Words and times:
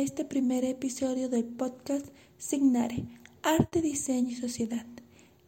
este 0.00 0.24
primer 0.24 0.64
episodio 0.64 1.28
del 1.28 1.44
podcast 1.44 2.06
Signare, 2.38 3.04
Arte, 3.42 3.80
Diseño 3.80 4.30
y 4.30 4.34
Sociedad. 4.34 4.86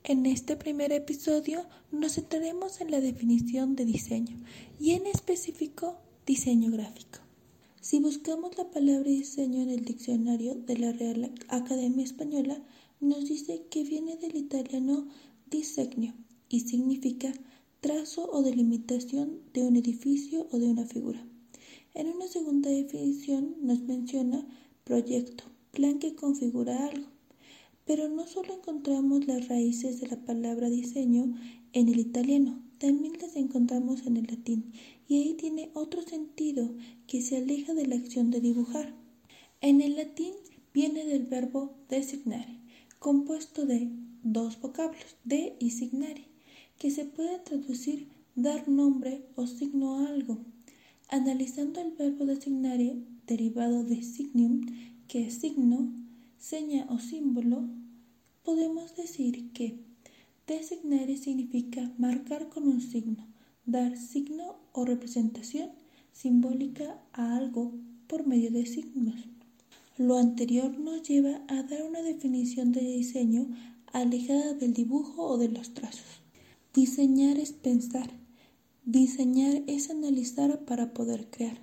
En 0.04 0.26
este 0.26 0.56
primer 0.56 0.92
episodio 0.92 1.66
nos 1.90 2.14
centraremos 2.14 2.80
en 2.80 2.90
la 2.90 3.00
definición 3.00 3.74
de 3.74 3.84
diseño 3.84 4.38
y 4.78 4.92
en 4.92 5.06
específico 5.06 5.98
diseño 6.24 6.70
gráfico. 6.70 7.18
Si 7.80 7.98
buscamos 7.98 8.56
la 8.56 8.70
palabra 8.70 9.10
diseño 9.10 9.62
en 9.62 9.70
el 9.70 9.84
diccionario 9.84 10.54
de 10.54 10.78
la 10.78 10.92
Real 10.92 11.32
Academia 11.48 12.04
Española, 12.04 12.62
nos 13.00 13.28
dice 13.28 13.62
que 13.70 13.82
viene 13.82 14.16
del 14.16 14.36
italiano 14.36 15.08
disegnio 15.50 16.14
y 16.48 16.60
significa 16.60 17.32
trazo 17.80 18.30
o 18.30 18.42
delimitación 18.42 19.40
de 19.52 19.62
un 19.62 19.76
edificio 19.76 20.46
o 20.52 20.58
de 20.58 20.68
una 20.68 20.86
figura. 20.86 21.26
En 21.92 22.08
una 22.08 22.28
segunda 22.28 22.70
definición 22.70 23.56
nos 23.62 23.80
menciona 23.80 24.46
proyecto, 24.84 25.44
plan 25.72 25.98
que 25.98 26.14
configura 26.14 26.86
algo. 26.86 27.08
Pero 27.84 28.08
no 28.08 28.26
solo 28.26 28.54
encontramos 28.54 29.26
las 29.26 29.48
raíces 29.48 30.00
de 30.00 30.06
la 30.06 30.24
palabra 30.24 30.70
diseño 30.70 31.34
en 31.72 31.88
el 31.88 31.98
italiano, 31.98 32.62
también 32.78 33.14
las 33.20 33.36
encontramos 33.36 34.06
en 34.06 34.16
el 34.16 34.26
latín, 34.26 34.72
y 35.08 35.16
ahí 35.16 35.34
tiene 35.34 35.70
otro 35.74 36.02
sentido 36.02 36.70
que 37.06 37.22
se 37.22 37.36
aleja 37.36 37.74
de 37.74 37.86
la 37.86 37.96
acción 37.96 38.30
de 38.30 38.40
dibujar. 38.40 38.94
En 39.60 39.80
el 39.80 39.96
latín 39.96 40.32
viene 40.72 41.04
del 41.04 41.24
verbo 41.24 41.74
designare, 41.88 42.60
compuesto 42.98 43.66
de 43.66 43.90
dos 44.22 44.60
vocablos, 44.60 45.16
de 45.24 45.56
y 45.58 45.70
signare, 45.70 46.26
que 46.78 46.90
se 46.90 47.04
puede 47.04 47.38
traducir 47.40 48.08
dar 48.36 48.68
nombre 48.68 49.26
o 49.34 49.46
signo 49.46 49.98
a 49.98 50.08
algo. 50.08 50.38
Analizando 51.12 51.80
el 51.80 51.90
verbo 51.90 52.24
designare 52.24 52.96
derivado 53.26 53.82
de 53.82 54.00
signium, 54.00 54.60
que 55.08 55.26
es 55.26 55.40
signo, 55.40 55.92
seña 56.38 56.86
o 56.88 57.00
símbolo, 57.00 57.68
podemos 58.44 58.94
decir 58.94 59.50
que 59.52 59.80
designare 60.46 61.16
significa 61.16 61.92
marcar 61.98 62.48
con 62.48 62.68
un 62.68 62.80
signo, 62.80 63.26
dar 63.66 63.96
signo 63.96 64.54
o 64.70 64.84
representación 64.84 65.70
simbólica 66.12 67.02
a 67.12 67.36
algo 67.36 67.72
por 68.06 68.28
medio 68.28 68.52
de 68.52 68.64
signos. 68.66 69.20
Lo 69.98 70.16
anterior 70.16 70.78
nos 70.78 71.02
lleva 71.02 71.42
a 71.48 71.64
dar 71.64 71.82
una 71.82 72.02
definición 72.02 72.70
de 72.70 72.82
diseño 72.82 73.48
alejada 73.92 74.54
del 74.54 74.74
dibujo 74.74 75.24
o 75.24 75.38
de 75.38 75.48
los 75.48 75.74
trazos. 75.74 76.22
Diseñar 76.72 77.36
es 77.40 77.50
pensar, 77.50 78.19
Diseñar 78.86 79.62
es 79.66 79.90
analizar 79.90 80.64
para 80.64 80.94
poder 80.94 81.28
crear. 81.30 81.58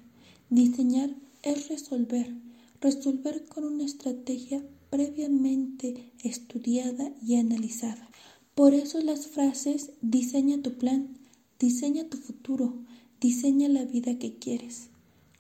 Diseñar 0.52 1.16
es 1.42 1.68
resolver. 1.68 2.38
Resolver 2.80 3.46
con 3.46 3.64
una 3.64 3.86
estrategia 3.86 4.64
previamente 4.92 6.12
estudiada 6.24 7.12
y 7.26 7.38
analizada. 7.38 8.08
Por 8.54 8.76
eso 8.76 9.02
las 9.02 9.26
frases 9.26 9.92
diseña 10.02 10.62
tu 10.62 10.78
plan, 10.78 11.18
diseña 11.60 12.08
tu 12.08 12.18
futuro, 12.18 12.76
diseña 13.20 13.68
la 13.68 13.84
vida 13.84 14.20
que 14.20 14.38
quieres. 14.38 14.90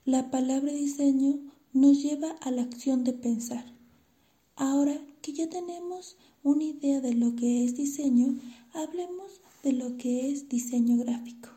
La 0.04 0.32
palabra 0.32 0.74
diseño 0.74 1.40
nos 1.74 2.02
lleva 2.02 2.32
a 2.42 2.50
la 2.50 2.64
acción 2.64 3.04
de 3.04 3.14
pensar. 3.14 3.72
Ahora 4.56 5.00
que 5.22 5.32
ya 5.32 5.48
tenemos 5.48 6.18
una 6.44 6.64
idea 6.64 7.02
de 7.02 7.14
lo 7.14 7.36
que 7.36 7.64
es 7.64 7.78
diseño, 7.78 8.36
hablemos 8.74 9.42
de 9.62 9.74
lo 9.74 9.96
que 9.98 10.32
es 10.32 10.50
diseño 10.50 10.98
gráfico 10.98 11.57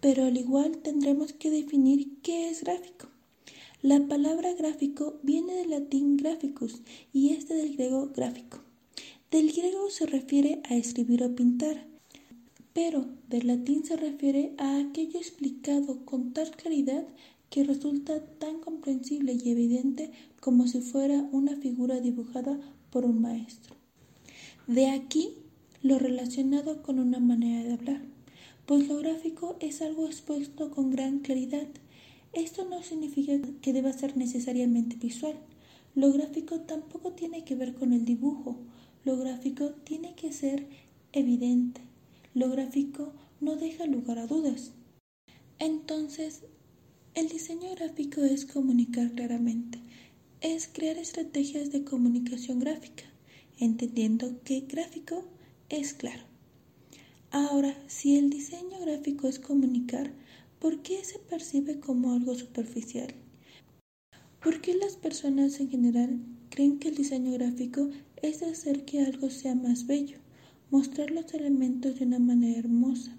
pero 0.00 0.24
al 0.24 0.36
igual 0.36 0.78
tendremos 0.78 1.32
que 1.32 1.50
definir 1.50 2.18
qué 2.22 2.48
es 2.48 2.62
gráfico. 2.62 3.08
La 3.82 4.00
palabra 4.06 4.52
gráfico 4.54 5.18
viene 5.22 5.54
del 5.54 5.70
latín 5.70 6.16
graphicus 6.16 6.80
y 7.12 7.30
este 7.30 7.54
del 7.54 7.74
griego 7.74 8.10
gráfico. 8.14 8.58
Del 9.30 9.52
griego 9.52 9.90
se 9.90 10.06
refiere 10.06 10.60
a 10.68 10.76
escribir 10.76 11.22
o 11.22 11.34
pintar, 11.34 11.86
pero 12.72 13.06
del 13.28 13.46
latín 13.46 13.84
se 13.84 13.96
refiere 13.96 14.54
a 14.58 14.78
aquello 14.78 15.18
explicado 15.18 16.04
con 16.04 16.32
tal 16.32 16.50
claridad 16.52 17.06
que 17.50 17.64
resulta 17.64 18.24
tan 18.38 18.60
comprensible 18.60 19.32
y 19.34 19.50
evidente 19.50 20.10
como 20.40 20.66
si 20.66 20.80
fuera 20.80 21.28
una 21.32 21.56
figura 21.56 22.00
dibujada 22.00 22.58
por 22.90 23.04
un 23.04 23.20
maestro. 23.20 23.76
De 24.66 24.88
aquí 24.88 25.30
lo 25.82 25.98
relacionado 25.98 26.82
con 26.82 26.98
una 26.98 27.20
manera 27.20 27.62
de 27.62 27.72
hablar 27.72 28.15
pues 28.66 28.88
lo 28.88 28.98
gráfico 28.98 29.56
es 29.60 29.80
algo 29.80 30.06
expuesto 30.06 30.72
con 30.72 30.90
gran 30.90 31.20
claridad. 31.20 31.68
Esto 32.32 32.68
no 32.68 32.82
significa 32.82 33.32
que 33.62 33.72
deba 33.72 33.92
ser 33.92 34.16
necesariamente 34.16 34.96
visual. 34.96 35.36
Lo 35.94 36.12
gráfico 36.12 36.60
tampoco 36.60 37.12
tiene 37.12 37.44
que 37.44 37.54
ver 37.54 37.74
con 37.74 37.92
el 37.92 38.04
dibujo. 38.04 38.58
Lo 39.04 39.16
gráfico 39.16 39.70
tiene 39.84 40.14
que 40.16 40.32
ser 40.32 40.66
evidente. 41.12 41.80
Lo 42.34 42.50
gráfico 42.50 43.12
no 43.40 43.54
deja 43.54 43.86
lugar 43.86 44.18
a 44.18 44.26
dudas. 44.26 44.72
Entonces, 45.60 46.42
el 47.14 47.28
diseño 47.28 47.70
gráfico 47.76 48.22
es 48.22 48.44
comunicar 48.44 49.12
claramente, 49.12 49.78
es 50.42 50.68
crear 50.68 50.98
estrategias 50.98 51.70
de 51.70 51.84
comunicación 51.84 52.58
gráfica, 52.58 53.04
entendiendo 53.58 54.42
que 54.42 54.60
gráfico 54.62 55.24
es 55.70 55.94
claro. 55.94 56.35
Ahora, 57.38 57.76
si 57.86 58.16
el 58.16 58.30
diseño 58.30 58.80
gráfico 58.80 59.28
es 59.28 59.38
comunicar, 59.38 60.10
¿por 60.58 60.80
qué 60.80 61.04
se 61.04 61.18
percibe 61.18 61.78
como 61.80 62.14
algo 62.14 62.34
superficial? 62.34 63.12
¿Por 64.42 64.62
qué 64.62 64.72
las 64.74 64.96
personas 64.96 65.60
en 65.60 65.68
general 65.68 66.18
creen 66.48 66.78
que 66.78 66.88
el 66.88 66.94
diseño 66.94 67.32
gráfico 67.32 67.90
es 68.22 68.42
hacer 68.42 68.86
que 68.86 69.02
algo 69.02 69.28
sea 69.28 69.54
más 69.54 69.86
bello, 69.86 70.16
mostrar 70.70 71.10
los 71.10 71.34
elementos 71.34 71.98
de 71.98 72.06
una 72.06 72.18
manera 72.18 72.58
hermosa, 72.58 73.14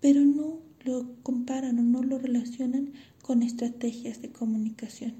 pero 0.00 0.22
no 0.22 0.58
lo 0.84 1.14
comparan 1.22 1.78
o 1.78 1.82
no 1.82 2.02
lo 2.02 2.18
relacionan 2.18 2.94
con 3.22 3.44
estrategias 3.44 4.20
de 4.22 4.32
comunicación? 4.32 5.14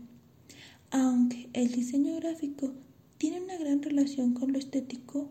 Aunque 0.91 1.49
el 1.53 1.71
diseño 1.71 2.17
gráfico 2.17 2.73
tiene 3.19 3.41
una 3.41 3.57
gran 3.57 3.81
relación 3.81 4.35
con 4.35 4.53
lo 4.53 4.59
estético, 4.59 5.31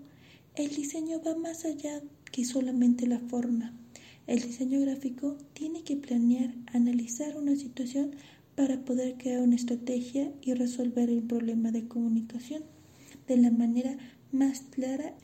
el 0.56 0.74
diseño 0.74 1.22
va 1.22 1.36
más 1.36 1.66
allá 1.66 2.02
que 2.40 2.46
solamente 2.46 3.06
la 3.06 3.20
forma. 3.20 3.74
El 4.26 4.42
diseño 4.42 4.80
gráfico 4.80 5.36
tiene 5.52 5.84
que 5.84 5.98
planear, 5.98 6.56
analizar 6.72 7.36
una 7.36 7.58
situación 7.58 8.12
para 8.56 8.86
poder 8.86 9.18
crear 9.18 9.42
una 9.42 9.58
estrategia 9.58 10.32
y 10.42 10.54
resolver 10.54 11.10
el 11.10 11.22
problema 11.22 11.72
de 11.72 11.90
comunicación 11.90 12.64
de 13.28 13.36
la 13.36 13.52
manera 13.52 13.98
más 14.32 14.62
clara. 14.62 15.16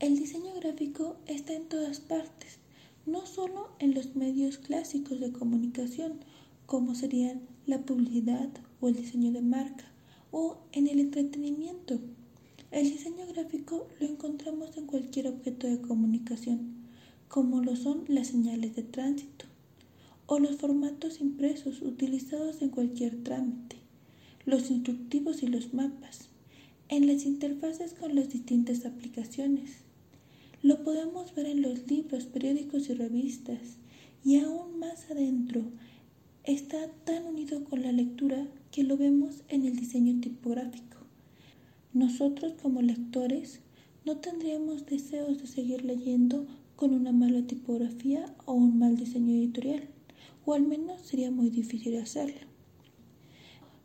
El 0.00 0.18
diseño 0.18 0.52
gráfico 0.60 1.16
está 1.24 1.54
en 1.54 1.64
todas 1.66 2.00
partes, 2.00 2.58
no 3.06 3.24
solo 3.24 3.70
en 3.78 3.94
los 3.94 4.14
medios 4.14 4.58
clásicos 4.58 5.20
de 5.20 5.32
comunicación, 5.32 6.20
como 6.66 6.94
serían 6.94 7.40
la 7.64 7.86
publicidad 7.86 8.50
o 8.82 8.88
el 8.88 8.96
diseño 8.96 9.32
de 9.32 9.40
marca, 9.40 9.86
o 10.30 10.58
en 10.72 10.88
el 10.88 11.00
entretenimiento, 11.00 12.00
el 12.74 12.90
diseño 12.90 13.24
gráfico 13.28 13.86
lo 14.00 14.08
encontramos 14.08 14.76
en 14.76 14.86
cualquier 14.86 15.28
objeto 15.28 15.68
de 15.68 15.80
comunicación, 15.80 16.74
como 17.28 17.62
lo 17.62 17.76
son 17.76 18.02
las 18.08 18.26
señales 18.26 18.74
de 18.74 18.82
tránsito 18.82 19.46
o 20.26 20.40
los 20.40 20.56
formatos 20.56 21.20
impresos 21.20 21.82
utilizados 21.82 22.62
en 22.62 22.70
cualquier 22.70 23.22
trámite, 23.22 23.76
los 24.44 24.72
instructivos 24.72 25.44
y 25.44 25.46
los 25.46 25.72
mapas, 25.72 26.30
en 26.88 27.06
las 27.06 27.24
interfaces 27.26 27.94
con 27.94 28.16
las 28.16 28.30
distintas 28.30 28.84
aplicaciones. 28.84 29.76
Lo 30.60 30.82
podemos 30.82 31.32
ver 31.32 31.46
en 31.46 31.62
los 31.62 31.86
libros, 31.88 32.24
periódicos 32.24 32.88
y 32.88 32.94
revistas, 32.94 33.76
y 34.24 34.40
aún 34.40 34.80
más 34.80 35.08
adentro 35.12 35.62
está 36.42 36.88
tan 37.04 37.24
unido 37.24 37.62
con 37.62 37.82
la 37.82 37.92
lectura 37.92 38.48
que 38.72 38.82
lo 38.82 38.96
vemos 38.96 39.44
en 39.46 39.64
el 39.64 39.76
diseño 39.76 40.20
tipográfico. 40.20 40.94
Nosotros 41.94 42.54
como 42.60 42.82
lectores 42.82 43.60
no 44.04 44.16
tendríamos 44.18 44.84
deseos 44.84 45.40
de 45.40 45.46
seguir 45.46 45.84
leyendo 45.84 46.46
con 46.74 46.92
una 46.92 47.12
mala 47.12 47.46
tipografía 47.46 48.34
o 48.46 48.52
un 48.52 48.80
mal 48.80 48.96
diseño 48.96 49.32
editorial, 49.32 49.88
o 50.44 50.54
al 50.54 50.66
menos 50.66 51.02
sería 51.02 51.30
muy 51.30 51.50
difícil 51.50 51.96
hacerlo. 52.00 52.48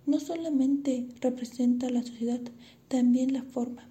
No 0.08 0.20
solamente 0.20 1.08
representa 1.22 1.92
la 1.92 2.02
sociedad, 2.02 2.42
también 2.88 3.32
la 3.32 3.44
forma. 3.44 3.88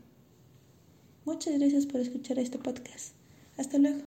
Muchas 1.24 1.56
gracias 1.56 1.86
por 1.86 2.00
escuchar 2.00 2.40
este 2.40 2.58
podcast. 2.58 3.14
Hasta 3.56 3.78
luego. 3.78 4.07